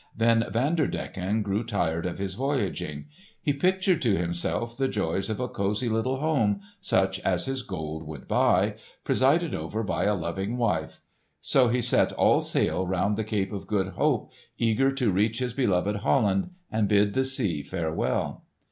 Then 0.17 0.45
Vanderdecken 0.49 1.43
grew 1.43 1.63
tired 1.63 2.07
of 2.07 2.17
his 2.17 2.33
voyaging. 2.33 3.05
He 3.39 3.53
pictured 3.53 4.01
to 4.01 4.17
himself 4.17 4.75
the 4.75 4.87
joys 4.87 5.29
of 5.29 5.39
a 5.39 5.47
cosy 5.47 5.89
little 5.89 6.17
home—such 6.17 7.19
as 7.19 7.45
his 7.45 7.61
gold 7.61 8.07
would 8.07 8.27
buy—presided 8.27 9.53
over 9.53 9.83
by 9.83 10.05
a 10.05 10.15
loving 10.15 10.57
wife. 10.57 11.01
So 11.39 11.67
he 11.67 11.83
set 11.83 12.11
all 12.13 12.41
sail 12.41 12.81
around 12.81 13.15
the 13.15 13.23
Cape 13.23 13.51
of 13.53 13.67
Good 13.67 13.89
Hope, 13.89 14.31
eager 14.57 14.91
to 14.91 15.11
reach 15.11 15.37
his 15.37 15.53
beloved 15.53 15.97
Holland 15.97 16.49
and 16.71 16.87
bid 16.87 17.13
the 17.13 17.23
sea 17.23 17.61
farewell. 17.61 18.45